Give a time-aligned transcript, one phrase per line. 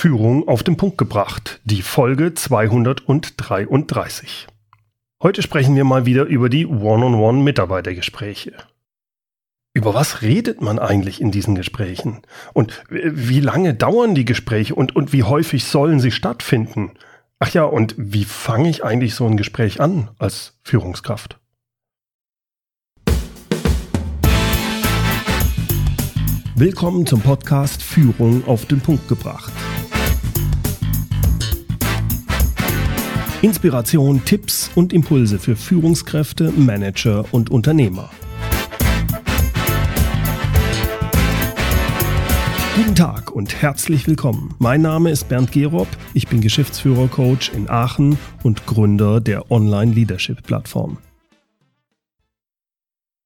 [0.00, 4.46] Führung auf den Punkt gebracht, die Folge 233.
[5.20, 8.52] Heute sprechen wir mal wieder über die One-on-One-Mitarbeitergespräche.
[9.74, 12.22] Über was redet man eigentlich in diesen Gesprächen?
[12.52, 16.92] Und wie lange dauern die Gespräche und, und wie häufig sollen sie stattfinden?
[17.40, 21.40] Ach ja, und wie fange ich eigentlich so ein Gespräch an als Führungskraft?
[26.54, 29.52] Willkommen zum Podcast Führung auf den Punkt gebracht.
[33.40, 38.10] Inspiration, Tipps und Impulse für Führungskräfte, Manager und Unternehmer.
[42.74, 44.56] Guten Tag und herzlich willkommen.
[44.58, 50.98] Mein Name ist Bernd Gerob, ich bin Geschäftsführer-Coach in Aachen und Gründer der Online-Leadership-Plattform.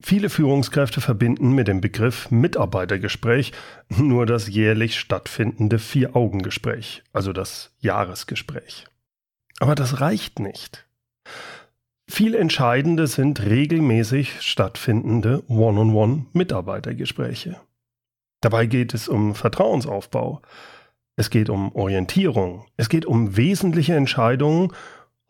[0.03, 3.53] Viele Führungskräfte verbinden mit dem Begriff Mitarbeitergespräch
[3.89, 8.85] nur das jährlich stattfindende Vier-Augen-Gespräch, also das Jahresgespräch.
[9.61, 10.87] Aber das reicht nicht.
[12.09, 17.61] Viel entscheidender sind regelmäßig stattfindende One-on-One-Mitarbeitergespräche.
[18.43, 20.43] Dabei geht es um Vertrauensaufbau.
[21.17, 22.67] Es geht um Orientierung.
[22.77, 24.73] Es geht um wesentliche Entscheidungen,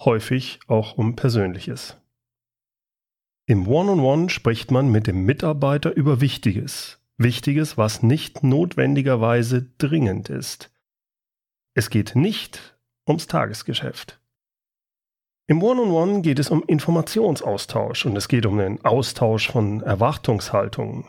[0.00, 1.98] häufig auch um Persönliches.
[3.46, 6.98] Im One-on-One -on -One spricht man mit dem Mitarbeiter über Wichtiges.
[7.18, 10.70] Wichtiges, was nicht notwendigerweise dringend ist.
[11.74, 12.76] Es geht nicht
[13.08, 14.20] ums Tagesgeschäft.
[15.48, 19.82] Im One-on-One -on -One geht es um Informationsaustausch und es geht um den Austausch von
[19.82, 21.04] Erwartungshaltungen.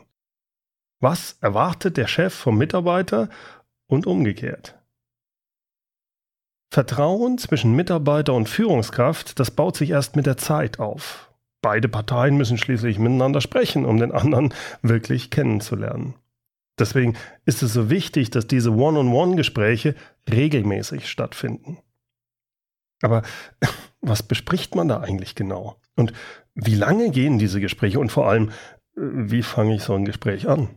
[1.00, 3.28] Was erwartet der Chef vom Mitarbeiter
[3.86, 4.78] und umgekehrt?
[6.72, 11.30] Vertrauen zwischen Mitarbeiter und Führungskraft, das baut sich erst mit der Zeit auf.
[11.62, 16.14] Beide Parteien müssen schließlich miteinander sprechen, um den anderen wirklich kennenzulernen.
[16.78, 19.94] Deswegen ist es so wichtig, dass diese One-on-One-Gespräche
[20.30, 21.78] regelmäßig stattfinden.
[23.02, 23.22] Aber
[24.00, 25.80] was bespricht man da eigentlich genau?
[25.96, 26.12] Und
[26.54, 28.00] wie lange gehen diese Gespräche?
[28.00, 28.50] Und vor allem,
[28.96, 30.68] wie fange ich so ein Gespräch an?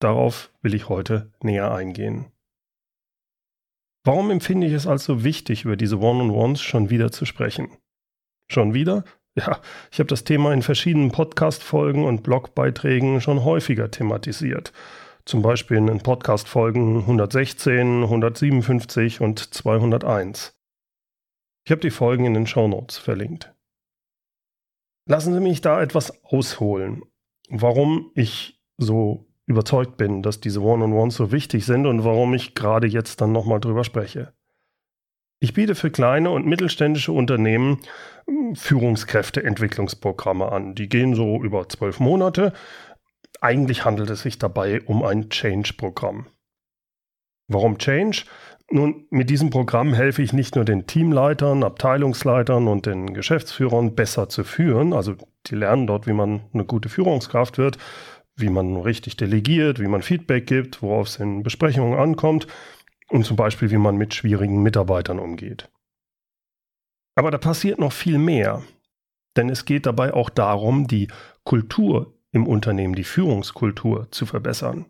[0.00, 2.32] Darauf will ich heute näher eingehen.
[4.02, 7.76] Warum empfinde ich es als so wichtig, über diese One-on-Ones schon wieder zu sprechen?
[8.48, 9.04] Schon wieder?
[9.36, 9.60] Ja,
[9.92, 14.72] ich habe das Thema in verschiedenen Podcast-Folgen und Blogbeiträgen schon häufiger thematisiert.
[15.24, 20.58] Zum Beispiel in den Podcast-Folgen 116, 157 und 201.
[21.64, 23.54] Ich habe die Folgen in den Shownotes verlinkt.
[25.06, 27.02] Lassen Sie mich da etwas ausholen,
[27.48, 32.86] warum ich so überzeugt bin, dass diese One-on-Ones so wichtig sind und warum ich gerade
[32.86, 34.32] jetzt dann nochmal drüber spreche.
[35.42, 37.80] Ich biete für kleine und mittelständische Unternehmen
[38.28, 40.74] hm, Führungskräfteentwicklungsprogramme an.
[40.74, 42.52] Die gehen so über zwölf Monate.
[43.40, 46.26] Eigentlich handelt es sich dabei um ein Change-Programm.
[47.48, 48.24] Warum Change?
[48.70, 54.28] Nun, mit diesem Programm helfe ich nicht nur den Teamleitern, Abteilungsleitern und den Geschäftsführern besser
[54.28, 57.78] zu führen, also die lernen dort, wie man eine gute Führungskraft wird,
[58.36, 62.46] wie man richtig delegiert, wie man Feedback gibt, worauf es in Besprechungen ankommt,
[63.10, 65.68] und zum Beispiel, wie man mit schwierigen Mitarbeitern umgeht.
[67.16, 68.62] Aber da passiert noch viel mehr,
[69.36, 71.08] denn es geht dabei auch darum, die
[71.44, 74.86] Kultur im Unternehmen, die Führungskultur zu verbessern.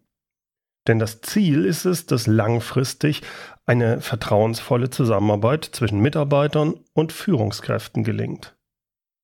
[0.86, 3.22] Denn das Ziel ist es, dass langfristig
[3.66, 8.56] eine vertrauensvolle Zusammenarbeit zwischen Mitarbeitern und Führungskräften gelingt.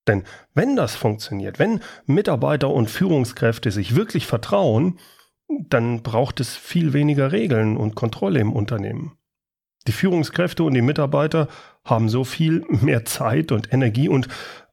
[0.07, 0.25] Denn
[0.55, 4.99] wenn das funktioniert, wenn Mitarbeiter und Führungskräfte sich wirklich vertrauen,
[5.49, 9.19] dann braucht es viel weniger Regeln und Kontrolle im Unternehmen.
[9.87, 11.49] Die Führungskräfte und die Mitarbeiter
[11.85, 14.29] haben so viel mehr Zeit und Energie und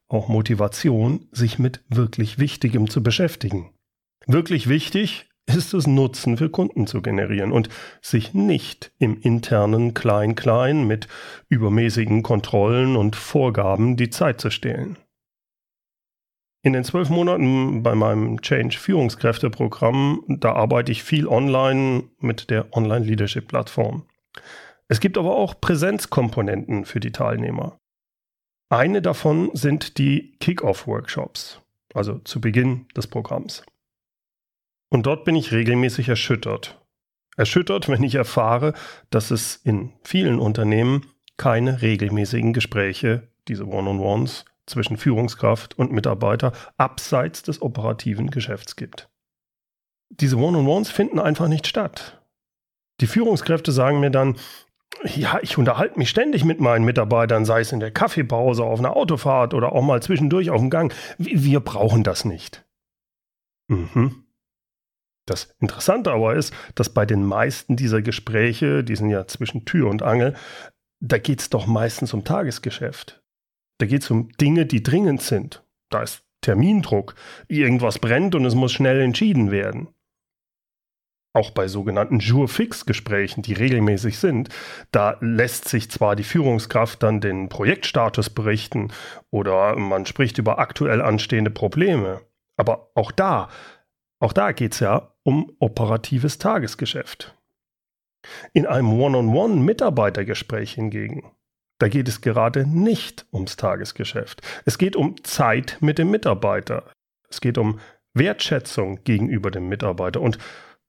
[0.08, 3.70] auch Motivation, sich mit wirklich Wichtigem zu beschäftigen.
[4.26, 7.68] Wirklich wichtig ist es, Nutzen für Kunden zu generieren und
[8.00, 11.08] sich nicht im internen Klein-Klein mit
[11.48, 14.96] übermäßigen Kontrollen und Vorgaben die Zeit zu stehlen.
[16.64, 22.74] In den zwölf Monaten bei meinem Change Führungskräfteprogramm, da arbeite ich viel online mit der
[22.74, 24.06] Online Leadership Plattform.
[24.88, 27.78] Es gibt aber auch Präsenzkomponenten für die Teilnehmer.
[28.70, 31.60] Eine davon sind die Kick-Off-Workshops,
[31.92, 33.62] also zu Beginn des Programms.
[34.88, 36.80] Und dort bin ich regelmäßig erschüttert.
[37.36, 38.72] Erschüttert, wenn ich erfahre,
[39.10, 47.42] dass es in vielen Unternehmen keine regelmäßigen Gespräche, diese One-on-Ones, zwischen Führungskraft und Mitarbeiter abseits
[47.42, 49.08] des operativen Geschäfts gibt.
[50.10, 52.22] Diese One-on-Ones finden einfach nicht statt.
[53.00, 54.36] Die Führungskräfte sagen mir dann,
[55.02, 58.96] ja, ich unterhalte mich ständig mit meinen Mitarbeitern, sei es in der Kaffeepause, auf einer
[58.96, 60.94] Autofahrt oder auch mal zwischendurch auf dem Gang.
[61.18, 62.64] Wir brauchen das nicht.
[63.68, 64.24] Mhm.
[65.26, 69.88] Das Interessante aber ist, dass bei den meisten dieser Gespräche, die sind ja zwischen Tür
[69.88, 70.34] und Angel,
[71.00, 73.23] da geht es doch meistens um Tagesgeschäft.
[73.78, 75.64] Da geht es um Dinge, die dringend sind.
[75.90, 77.14] Da ist Termindruck,
[77.48, 79.88] irgendwas brennt und es muss schnell entschieden werden.
[81.36, 84.50] Auch bei sogenannten Jour-Fix-Gesprächen, die regelmäßig sind,
[84.92, 88.92] da lässt sich zwar die Führungskraft dann den Projektstatus berichten
[89.30, 92.20] oder man spricht über aktuell anstehende Probleme,
[92.56, 93.48] aber auch da,
[94.20, 97.36] auch da geht es ja um operatives Tagesgeschäft.
[98.52, 101.32] In einem One-on-One-Mitarbeitergespräch hingegen,
[101.78, 104.42] da geht es gerade nicht ums Tagesgeschäft.
[104.64, 106.90] Es geht um Zeit mit dem Mitarbeiter.
[107.28, 107.80] Es geht um
[108.14, 110.38] Wertschätzung gegenüber dem Mitarbeiter und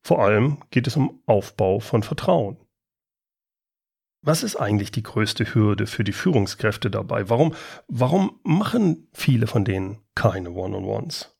[0.03, 2.57] vor allem geht es um Aufbau von Vertrauen.
[4.21, 7.29] Was ist eigentlich die größte Hürde für die Führungskräfte dabei?
[7.29, 7.53] Warum,
[7.87, 11.35] warum machen viele von denen keine One-on-Ones?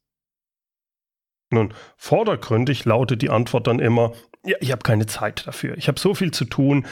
[1.52, 4.14] Nun, vordergründig lautet die Antwort dann immer,
[4.46, 5.78] ja, ich habe keine Zeit dafür.
[5.78, 6.86] Ich habe so viel zu tun.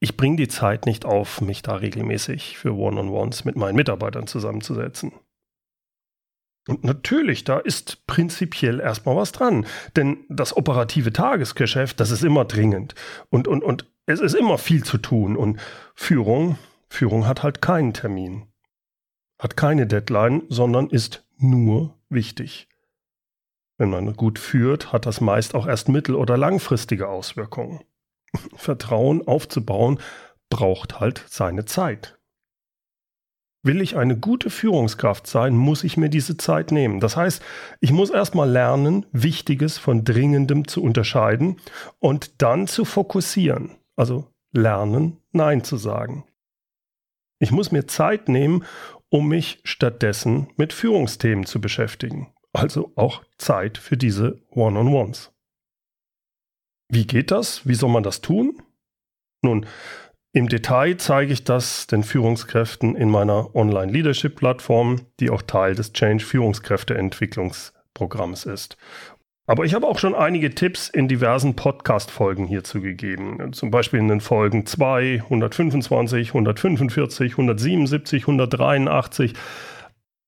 [0.00, 5.12] Ich bringe die Zeit nicht auf, mich da regelmäßig für One-on-Ones mit meinen Mitarbeitern zusammenzusetzen.
[6.68, 9.66] Und natürlich, da ist prinzipiell erstmal was dran.
[9.96, 12.94] Denn das operative Tagesgeschäft, das ist immer dringend.
[13.30, 15.36] Und, und, und es ist immer viel zu tun.
[15.36, 15.58] Und
[15.94, 16.58] Führung,
[16.88, 18.46] Führung hat halt keinen Termin.
[19.40, 22.68] Hat keine Deadline, sondern ist nur wichtig.
[23.78, 27.80] Wenn man gut führt, hat das meist auch erst mittel- oder langfristige Auswirkungen.
[28.54, 29.98] Vertrauen aufzubauen
[30.50, 32.18] braucht halt seine Zeit.
[33.64, 37.00] Will ich eine gute Führungskraft sein, muss ich mir diese Zeit nehmen.
[37.00, 37.42] Das heißt,
[37.80, 41.60] ich muss erstmal lernen, Wichtiges von Dringendem zu unterscheiden
[41.98, 43.76] und dann zu fokussieren.
[43.96, 46.24] Also lernen, Nein zu sagen.
[47.40, 48.64] Ich muss mir Zeit nehmen,
[49.10, 55.32] um mich stattdessen mit Führungsthemen zu beschäftigen also auch Zeit für diese One-on-Ones.
[56.90, 57.66] Wie geht das?
[57.66, 58.60] Wie soll man das tun?
[59.42, 59.66] Nun,
[60.32, 68.46] im Detail zeige ich das den Führungskräften in meiner Online-Leadership-Plattform, die auch Teil des Change-Führungskräfte-Entwicklungsprogramms
[68.46, 68.76] ist.
[69.46, 73.54] Aber ich habe auch schon einige Tipps in diversen Podcast-Folgen hierzu gegeben.
[73.54, 79.32] Zum Beispiel in den Folgen 2, 125, 145, 177, 183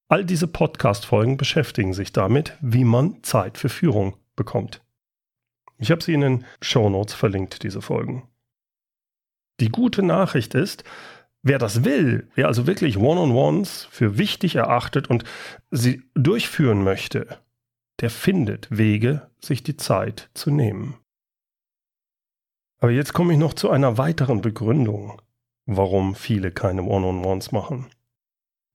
[0.08, 4.80] All diese Podcast-Folgen beschäftigen sich damit, wie man Zeit für Führung bekommt.
[5.80, 8.28] Ich habe sie in den Show Notes verlinkt, diese Folgen.
[9.60, 10.84] Die gute Nachricht ist,
[11.42, 15.24] wer das will, wer also wirklich One-on-Ones für wichtig erachtet und
[15.70, 17.38] sie durchführen möchte,
[18.00, 20.98] der findet Wege, sich die Zeit zu nehmen.
[22.78, 25.20] Aber jetzt komme ich noch zu einer weiteren Begründung,
[25.64, 27.86] warum viele keine One-on-Ones machen.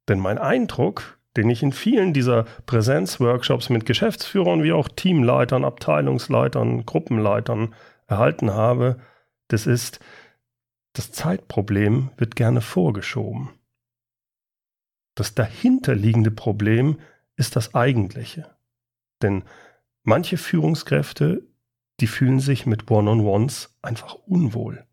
[0.08, 6.86] Denn mein Eindruck den ich in vielen dieser Präsenzworkshops mit Geschäftsführern wie auch Teamleitern, Abteilungsleitern,
[6.86, 7.76] Gruppenleitern
[8.08, 9.00] erhalten habe,
[9.50, 10.00] das ist,
[10.94, 13.50] das Zeitproblem wird gerne vorgeschoben.
[15.16, 17.00] Das dahinterliegende Problem
[17.36, 18.56] ist das eigentliche.
[19.22, 19.44] Denn
[20.04, 21.44] manche Führungskräfte,
[22.00, 24.86] die fühlen sich mit One-on-Ones einfach unwohl.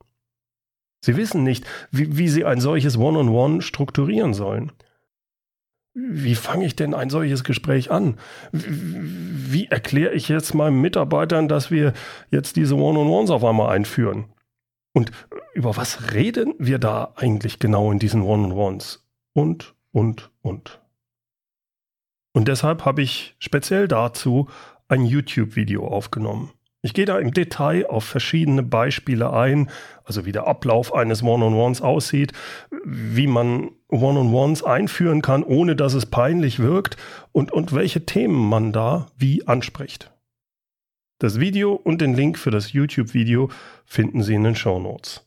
[1.05, 4.73] Sie wissen nicht, wie, wie sie ein solches One-on-One -on -One strukturieren sollen
[5.94, 8.17] wie fange ich denn ein solches Gespräch an?
[8.53, 11.93] Wie erkläre ich jetzt meinen Mitarbeitern, dass wir
[12.31, 14.27] jetzt diese One-on-Ones auf einmal einführen?
[14.94, 15.11] Und
[15.55, 19.06] über was reden wir da eigentlich genau in diesen One-on-Ones?
[19.34, 20.81] Und, und, und.
[22.32, 24.49] Und deshalb habe ich speziell dazu
[24.89, 26.53] ein YouTube-Video aufgenommen.
[26.84, 29.70] Ich gehe da im Detail auf verschiedene Beispiele ein,
[30.05, 32.32] also wie der Ablauf eines One-on-Ones aussieht,
[32.84, 36.96] wie man One-on-Ones einführen kann, ohne dass es peinlich wirkt
[37.31, 40.12] und, und welche Themen man da wie anspricht.
[41.20, 43.48] Das Video und den Link für das YouTube-Video
[43.84, 45.24] finden Sie in den Show Notes.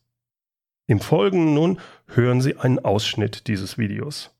[0.87, 4.35] Im Folgenden nun hören Sie einen Ausschnitt dieses Videos.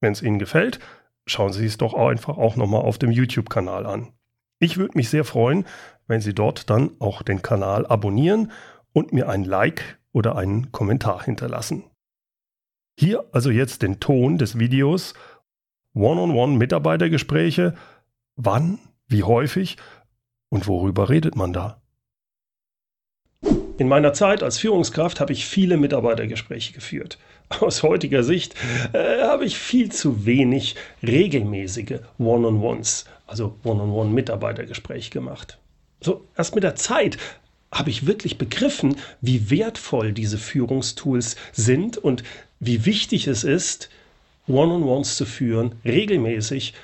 [0.00, 0.80] Wenn es Ihnen gefällt,
[1.24, 4.12] schauen Sie es doch einfach auch nochmal auf dem YouTube-Kanal an.
[4.62, 5.66] Ich würde mich sehr freuen,
[6.06, 8.52] wenn Sie dort dann auch den Kanal abonnieren
[8.92, 11.82] und mir ein Like oder einen Kommentar hinterlassen.
[12.96, 15.14] Hier also jetzt den Ton des Videos
[15.94, 17.74] One-on-One Mitarbeitergespräche.
[18.36, 18.78] Wann,
[19.08, 19.78] wie häufig
[20.48, 21.82] und worüber redet man da?
[23.78, 27.18] In meiner Zeit als Führungskraft habe ich viele Mitarbeitergespräche geführt.
[27.48, 28.54] Aus heutiger Sicht
[28.92, 35.58] äh, habe ich viel zu wenig regelmäßige One-on-Ones, also One-on-One-Mitarbeitergespräche gemacht.
[36.02, 37.16] So, erst mit der Zeit
[37.72, 42.24] habe ich wirklich begriffen, wie wertvoll diese Führungstools sind und
[42.60, 43.88] wie wichtig es ist,
[44.46, 46.74] One-on-Ones zu führen, regelmäßig,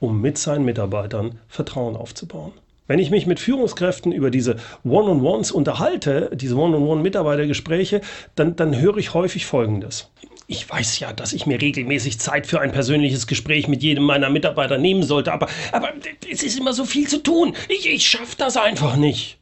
[0.00, 2.52] um mit seinen Mitarbeitern Vertrauen aufzubauen.
[2.88, 8.00] Wenn ich mich mit Führungskräften über diese One-on-Ones unterhalte, diese One-on-One-Mitarbeitergespräche,
[8.34, 10.10] dann, dann höre ich häufig Folgendes.
[10.46, 14.28] Ich weiß ja, dass ich mir regelmäßig Zeit für ein persönliches Gespräch mit jedem meiner
[14.28, 15.92] Mitarbeiter nehmen sollte, aber, aber
[16.30, 17.56] es ist immer so viel zu tun.
[17.68, 19.38] Ich, ich schaffe das einfach nicht.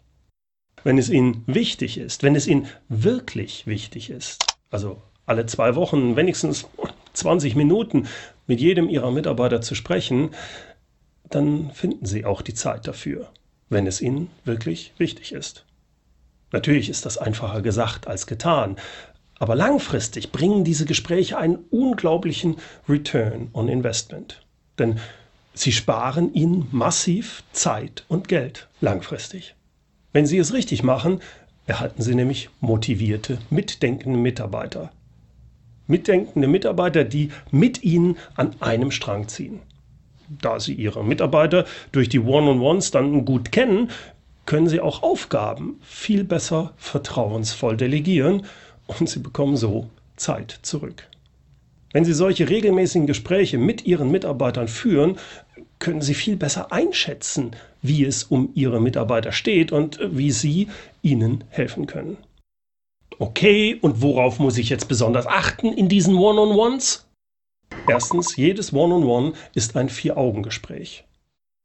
[0.85, 6.16] Wenn es Ihnen wichtig ist, wenn es Ihnen wirklich wichtig ist, also alle zwei Wochen
[6.16, 6.68] wenigstens
[7.14, 8.09] 20 Minuten
[8.47, 10.30] mit jedem Ihrer Mitarbeiter zu sprechen,
[11.25, 13.30] dann finden Sie auch die Zeit dafür,
[13.68, 15.64] wenn es Ihnen wirklich wichtig ist.
[16.52, 18.76] Natürlich ist das einfacher gesagt als getan,
[19.43, 22.59] aber langfristig bringen diese Gespräche einen unglaublichen
[22.89, 24.41] Return on Investment.
[24.79, 25.01] Denn
[25.53, 29.57] sie sparen Ihnen massiv Zeit und Geld langfristig.
[30.13, 31.21] Wenn Sie es richtig machen,
[31.67, 34.93] erhalten Sie nämlich motivierte, mitdenkende Mitarbeiter.
[35.89, 39.59] Mitdenkende Mitarbeiter, die mit Ihnen an einem Strang ziehen
[40.41, 43.91] da Sie Ihre Mitarbeiter durch die One-on-Ones dann gut kennen,
[44.47, 48.47] können Sie auch Aufgaben viel besser vertrauensvoll delegieren
[49.01, 51.09] und Sie bekommen so Zeit zurück.
[51.93, 55.19] Wenn Sie solche regelmäßigen Gespräche mit Ihren Mitarbeitern führen,
[55.79, 60.69] können Sie viel besser einschätzen, wie es um Ihre Mitarbeiter steht und wie Sie
[61.03, 62.17] ihnen helfen können.
[63.19, 67.07] Okay, und worauf muss ich jetzt besonders achten in diesen One-on-Ones?
[67.89, 71.05] Erstens, jedes One-on-One ist ein Vier-Augen-Gespräch.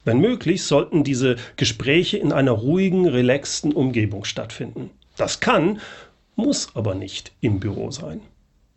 [0.04, 4.90] Wenn möglich, sollten diese Gespräche in einer ruhigen, relaxten Umgebung stattfinden.
[5.16, 5.80] Das kann,
[6.38, 8.20] muss aber nicht im Büro sein.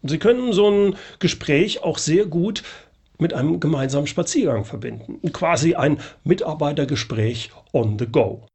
[0.04, 2.64] Sie können so ein Gespräch auch sehr gut
[3.20, 5.32] mit einem gemeinsamen Spaziergang verbinden.
[5.32, 8.48] Quasi ein Mitarbeitergespräch on the go.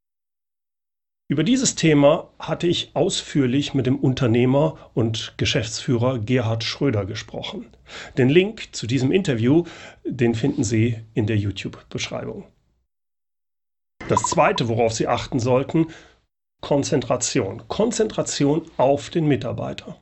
[1.29, 7.65] Über dieses Thema hatte ich ausführlich mit dem Unternehmer und Geschäftsführer Gerhard Schröder gesprochen.
[8.17, 9.63] Den Link zu diesem Interview,
[10.05, 12.45] den finden Sie in der YouTube-Beschreibung.
[14.07, 15.87] Das Zweite, worauf Sie achten sollten,
[16.61, 17.63] Konzentration.
[17.67, 19.97] Konzentration auf den Mitarbeiter.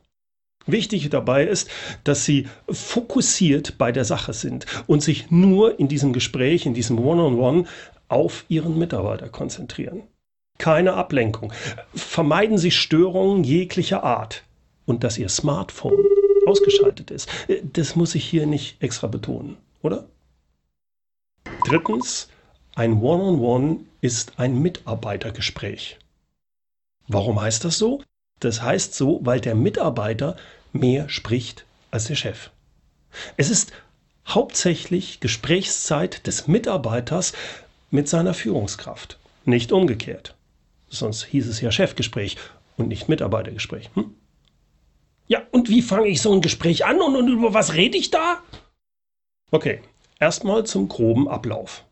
[0.66, 1.68] Wichtig dabei ist,
[2.02, 6.98] dass Sie fokussiert bei der Sache sind und sich nur in diesem Gespräch, in diesem
[6.98, 7.68] One-on-One -on -One
[8.08, 10.02] auf Ihren Mitarbeiter konzentrieren.
[10.58, 11.52] Keine Ablenkung.
[11.94, 14.42] Vermeiden Sie Störungen jeglicher Art.
[14.86, 15.94] Und dass Ihr Smartphone
[16.46, 17.28] ausgeschaltet ist,
[17.72, 20.06] das muss ich hier nicht extra betonen, oder?
[21.64, 22.28] Drittens,
[22.76, 25.98] ein One-on-One -on -One ist ein Mitarbeitergespräch.
[27.08, 28.02] Warum heißt das so?
[28.40, 30.36] Das heißt so, weil der Mitarbeiter
[30.72, 32.50] mehr spricht als der Chef.
[33.36, 33.72] Es ist
[34.26, 37.32] hauptsächlich Gesprächszeit des Mitarbeiters
[37.90, 40.34] mit seiner Führungskraft, nicht umgekehrt.
[40.88, 42.36] Sonst hieß es ja Chefgespräch
[42.76, 43.90] und nicht Mitarbeitergespräch.
[43.94, 44.14] Hm?
[45.28, 48.10] Ja, und wie fange ich so ein Gespräch an und, und über was rede ich
[48.10, 48.42] da?
[49.50, 49.80] Okay,
[50.20, 51.84] erstmal zum groben Ablauf.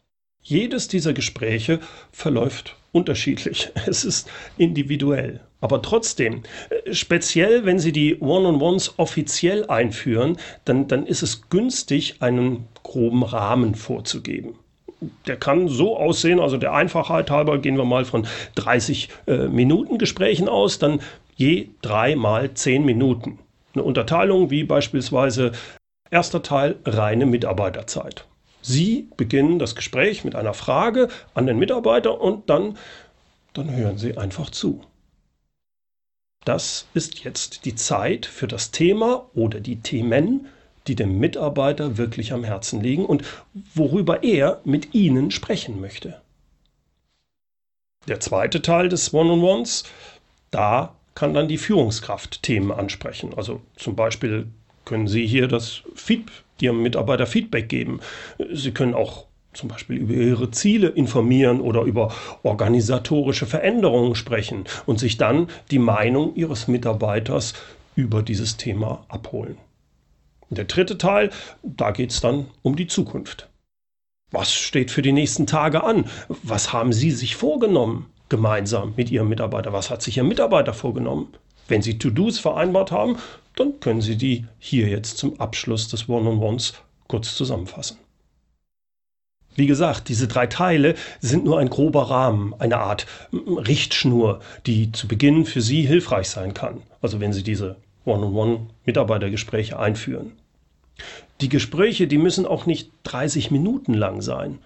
[0.42, 1.80] Jedes dieser Gespräche
[2.12, 3.70] verläuft unterschiedlich.
[3.86, 5.40] Es ist individuell.
[5.60, 12.16] Aber trotzdem, äh, speziell wenn Sie die One-on-Ones offiziell einführen, dann, dann ist es günstig,
[12.20, 14.54] einen groben Rahmen vorzugeben
[15.26, 19.98] der kann so aussehen, also der Einfachheit halber gehen wir mal von 30 äh, Minuten
[19.98, 21.00] Gesprächen aus, dann
[21.36, 23.38] je drei mal zehn Minuten.
[23.74, 25.52] Eine Unterteilung wie beispielsweise
[26.10, 28.26] erster Teil reine Mitarbeiterzeit.
[28.66, 32.78] Sie beginnen das Gespräch mit einer Frage an den Mitarbeiter und dann,
[33.52, 34.82] dann hören Sie einfach zu.
[36.46, 40.46] Das ist jetzt die Zeit für das Thema oder die Themen,
[40.86, 43.22] die dem Mitarbeiter wirklich am Herzen liegen und
[43.74, 46.22] worüber er mit Ihnen sprechen möchte.
[48.08, 49.84] Der zweite Teil des One-on-Ones,
[50.50, 53.34] da kann dann die Führungskraft Themen ansprechen.
[53.34, 54.46] Also zum Beispiel
[54.86, 56.30] können Sie hier das Feed,
[56.60, 58.00] Ihrem Mitarbeiter Feedback geben.
[58.52, 64.98] Sie können auch zum Beispiel über Ihre Ziele informieren oder über organisatorische Veränderungen sprechen und
[64.98, 67.54] sich dann die Meinung Ihres Mitarbeiters
[67.94, 69.56] über dieses Thema abholen.
[70.50, 71.30] Der dritte Teil,
[71.62, 73.48] da geht es dann um die Zukunft.
[74.30, 76.06] Was steht für die nächsten Tage an?
[76.42, 79.72] Was haben Sie sich vorgenommen gemeinsam mit Ihrem Mitarbeiter?
[79.72, 81.28] Was hat sich Ihr Mitarbeiter vorgenommen?
[81.68, 83.16] Wenn Sie To-Dos vereinbart haben,
[83.56, 86.74] dann können Sie die hier jetzt zum Abschluss des One-on-Ones
[87.08, 87.98] kurz zusammenfassen.
[89.56, 95.06] Wie gesagt, diese drei Teile sind nur ein grober Rahmen, eine Art Richtschnur, die zu
[95.06, 96.82] Beginn für Sie hilfreich sein kann.
[97.00, 100.32] Also wenn Sie diese One-on-One-Mitarbeitergespräche einführen.
[101.40, 104.58] Die Gespräche, die müssen auch nicht 30 Minuten lang sein.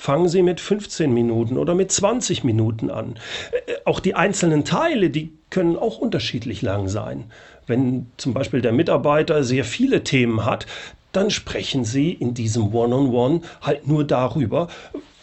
[0.00, 3.18] Fangen Sie mit 15 Minuten oder mit 20 Minuten an.
[3.66, 7.32] Äh, auch die einzelnen Teile, die können auch unterschiedlich lang sein.
[7.66, 10.66] Wenn zum Beispiel der Mitarbeiter sehr viele Themen hat,
[11.10, 14.68] dann sprechen Sie in diesem One-on-One -on -One halt nur darüber,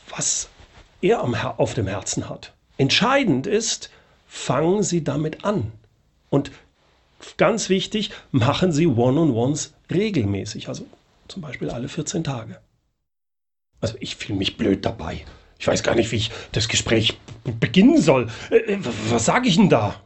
[0.09, 0.49] was
[1.01, 1.23] er
[1.57, 2.51] auf dem Herzen hat.
[2.77, 3.89] Entscheidend ist,
[4.27, 5.71] fangen Sie damit an.
[6.29, 6.51] Und
[7.37, 10.85] ganz wichtig, machen Sie One-on-Ones regelmäßig, also
[11.29, 12.57] zum Beispiel alle 14 Tage.
[13.81, 15.25] Also ich fühle mich blöd dabei.
[15.59, 17.17] Ich weiß gar nicht, wie ich das Gespräch
[17.59, 18.29] beginnen soll.
[18.49, 18.79] Äh, äh,
[19.09, 20.01] was sage ich denn da?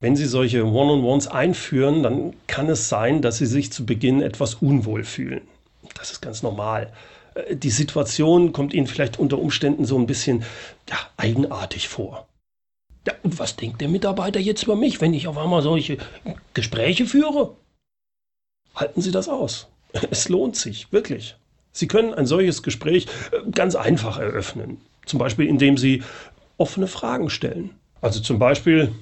[0.00, 4.54] Wenn Sie solche One-on-Ones einführen, dann kann es sein, dass Sie sich zu Beginn etwas
[4.54, 5.42] unwohl fühlen.
[5.94, 6.92] Das ist ganz normal.
[7.34, 10.44] Äh, die Situation kommt Ihnen vielleicht unter Umständen so ein bisschen
[10.88, 12.26] ja, eigenartig vor.
[13.06, 15.98] Ja, und was denkt der Mitarbeiter jetzt über mich, wenn ich auf einmal solche
[16.54, 17.56] Gespräche führe?
[18.74, 19.68] Halten Sie das aus.
[20.10, 21.36] Es lohnt sich, wirklich.
[21.72, 24.80] Sie können ein solches Gespräch äh, ganz einfach eröffnen.
[25.06, 26.02] Zum Beispiel, indem Sie
[26.58, 27.70] offene Fragen stellen.
[28.00, 28.92] Also zum Beispiel,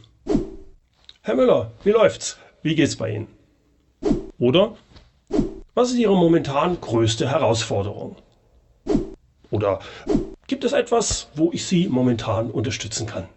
[1.22, 2.38] Herr Müller, wie läuft's?
[2.62, 3.28] Wie geht's bei Ihnen?
[4.38, 4.76] Oder,
[5.74, 8.16] was ist Ihre momentan größte Herausforderung?
[9.50, 9.80] Oder
[10.46, 13.28] gibt es etwas, wo ich Sie momentan unterstützen kann?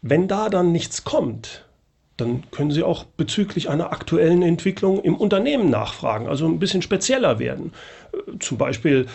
[0.00, 1.67] Wenn da dann nichts kommt,
[2.18, 7.38] dann können Sie auch bezüglich einer aktuellen Entwicklung im Unternehmen nachfragen, also ein bisschen spezieller
[7.38, 7.72] werden.
[8.12, 9.06] Äh, zum Beispiel,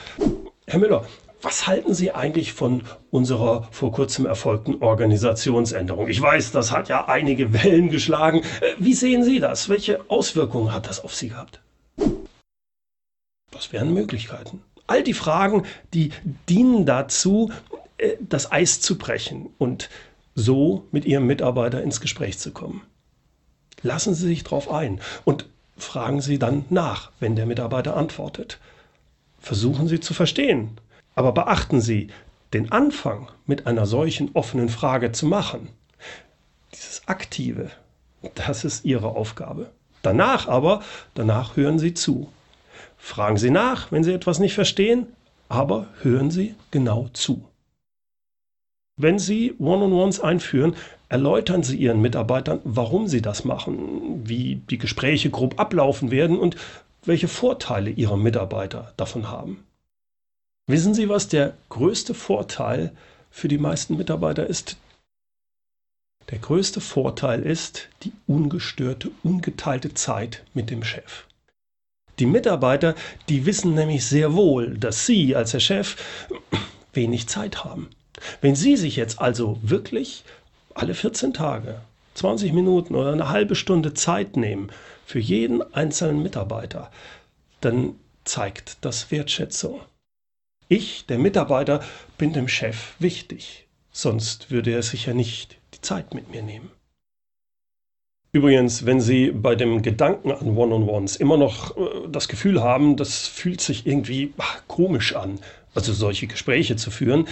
[0.66, 1.06] Herr Müller,
[1.42, 6.08] was halten Sie eigentlich von unserer vor kurzem erfolgten Organisationsänderung?
[6.08, 8.40] Ich weiß, das hat ja einige Wellen geschlagen.
[8.62, 9.68] Äh, wie sehen Sie das?
[9.68, 11.62] Welche Auswirkungen hat das auf Sie gehabt?
[13.52, 14.62] Das wären Möglichkeiten.
[14.88, 16.12] All die Fragen, die
[16.48, 17.52] dienen dazu,
[17.98, 19.90] äh, das Eis zu brechen und
[20.36, 22.82] so mit Ihrem Mitarbeiter ins Gespräch zu kommen.
[23.82, 25.46] Lassen Sie sich darauf ein und
[25.78, 28.60] fragen Sie dann nach, wenn der Mitarbeiter antwortet.
[29.40, 30.78] Versuchen Sie zu verstehen,
[31.16, 32.10] aber beachten Sie,
[32.54, 35.70] den Anfang mit einer solchen offenen Frage zu machen.
[36.74, 37.72] Dieses Aktive,
[38.36, 39.72] das ist Ihre Aufgabe.
[40.02, 40.82] Danach aber,
[41.16, 42.32] danach hören Sie zu.
[42.98, 45.08] Fragen Sie nach, wenn Sie etwas nicht verstehen,
[45.50, 47.44] aber hören Sie genau zu.
[48.96, 50.76] Wenn Sie One-on-Ones einführen,
[51.10, 56.56] erläutern Sie Ihren Mitarbeitern, warum Sie das machen, wie die Gespräche grob ablaufen werden und
[57.04, 59.64] welche Vorteile Ihre Mitarbeiter davon haben.
[60.68, 62.92] Wissen Sie, was der größte Vorteil
[63.32, 64.78] für die meisten Mitarbeiter ist?
[66.30, 71.26] Der größte Vorteil ist die ungestörte, ungeteilte Zeit mit dem Chef.
[72.20, 72.96] Die Mitarbeiter,
[73.28, 75.98] die wissen nämlich sehr wohl, dass Sie als Herr Chef
[76.94, 77.90] wenig Zeit haben.
[78.42, 80.24] Wenn Sie sich jetzt also wirklich
[80.74, 81.82] alle 14 Tage
[82.16, 84.72] 20 Minuten oder eine halbe Stunde Zeit nehmen
[85.06, 86.92] für jeden einzelnen Mitarbeiter,
[87.62, 89.82] dann zeigt das Wertschätzung.
[90.68, 91.84] Ich, der Mitarbeiter,
[92.18, 96.72] bin dem Chef wichtig, sonst würde er sich ja nicht die Zeit mit mir nehmen.
[98.32, 103.28] Übrigens, wenn Sie bei dem Gedanken an One-on-Ones immer noch äh, das Gefühl haben, das
[103.28, 104.34] fühlt sich irgendwie
[104.68, 105.40] komisch an,
[105.76, 107.28] also solche Gespräche zu führen,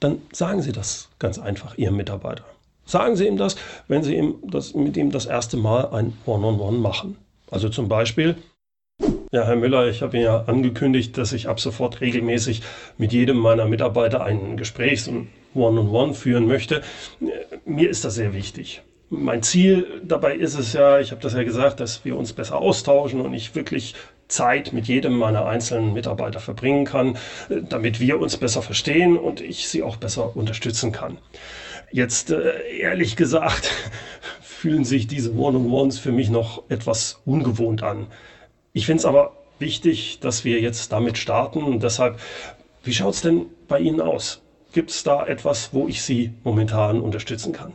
[0.00, 2.44] dann sagen Sie das ganz einfach Ihrem Mitarbeiter.
[2.84, 3.56] Sagen Sie ihm das,
[3.86, 7.16] wenn Sie ihm das, mit ihm das erste Mal ein One-on-One -on -One machen.
[7.50, 8.36] Also zum Beispiel,
[9.30, 12.62] ja, Herr Müller, ich habe Ihnen ja angekündigt, dass ich ab sofort regelmäßig
[12.96, 16.82] mit jedem meiner Mitarbeiter ein Gespräch, so ein One-on-One -on -One führen möchte.
[17.66, 18.82] Mir ist das sehr wichtig.
[19.10, 22.56] Mein Ziel dabei ist es ja, ich habe das ja gesagt, dass wir uns besser
[22.56, 23.94] austauschen und ich wirklich
[24.28, 27.16] Zeit mit jedem meiner einzelnen Mitarbeiter verbringen kann,
[27.48, 31.18] damit wir uns besser verstehen und ich sie auch besser unterstützen kann.
[31.90, 33.70] Jetzt äh, ehrlich gesagt
[34.42, 38.08] fühlen sich diese One-on-Ones für mich noch etwas ungewohnt an.
[38.72, 42.18] Ich finde es aber wichtig, dass wir jetzt damit starten und deshalb,
[42.84, 44.42] wie schaut es denn bei Ihnen aus?
[44.72, 47.72] Gibt es da etwas, wo ich Sie momentan unterstützen kann?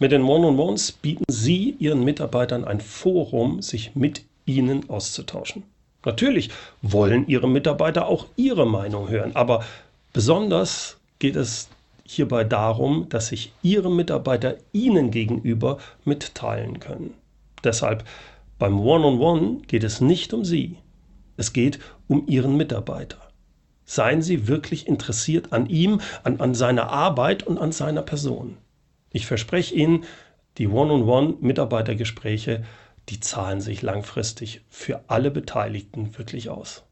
[0.00, 5.62] Mit den One-on-Ones bieten Sie Ihren Mitarbeitern ein Forum, sich mit Ihnen auszutauschen.
[6.04, 6.50] Natürlich
[6.82, 9.64] wollen Ihre Mitarbeiter auch Ihre Meinung hören, aber
[10.12, 11.68] besonders geht es
[12.04, 17.14] hierbei darum, dass sich Ihre Mitarbeiter Ihnen gegenüber mitteilen können.
[17.62, 18.04] Deshalb
[18.58, 20.76] beim One-on-One -on -One geht es nicht um Sie,
[21.36, 21.78] es geht
[22.08, 23.18] um Ihren Mitarbeiter.
[23.84, 28.56] Seien Sie wirklich interessiert an ihm, an, an seiner Arbeit und an seiner Person.
[29.14, 30.04] Ich verspreche Ihnen,
[30.58, 32.64] die One-on-One-Mitarbeitergespräche,
[33.08, 36.82] die zahlen sich langfristig für alle Beteiligten wirklich aus.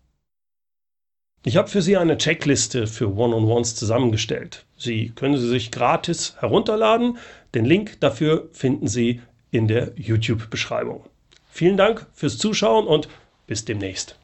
[1.45, 4.65] Ich habe für Sie eine Checkliste für One-on-Ones zusammengestellt.
[4.77, 7.19] Sie können sie sich gratis herunterladen.
[7.57, 11.05] Den Link dafür finden Sie in der YouTube-Beschreibung.
[11.51, 13.09] Vielen Dank fürs Zuschauen und
[13.49, 14.17] bis demnächst.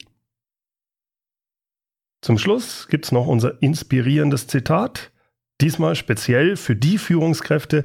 [2.24, 5.12] Zum Schluss gibt's noch unser inspirierendes Zitat.
[5.60, 7.84] Diesmal speziell für die Führungskräfte,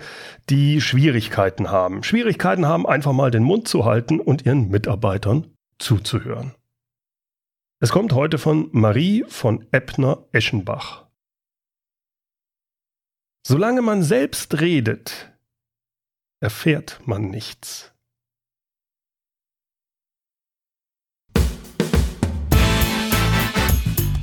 [0.50, 2.04] die Schwierigkeiten haben.
[2.04, 6.56] Schwierigkeiten haben, einfach mal den Mund zu halten und ihren Mitarbeitern zuzuhören.
[7.82, 11.08] Es kommt heute von Marie von Eppner-Eschenbach.
[13.46, 15.38] Solange man selbst redet,
[16.40, 17.94] erfährt man nichts.